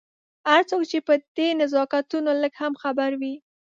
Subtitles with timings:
[0.49, 3.35] هر څوک چې په دې نزاکتونو لږ هم خبر وي.